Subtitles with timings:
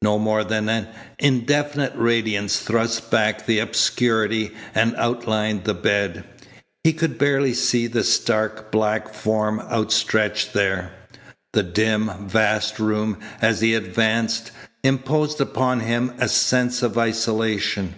[0.00, 0.88] No more than an
[1.18, 6.24] indefinite radiance thrust back the obscurity and outlined the bed.
[6.84, 10.92] He could barely see the stark, black form outstretched there.
[11.52, 14.52] The dim, vast room, as he advanced,
[14.82, 17.94] imposed upon him a sense of isolation.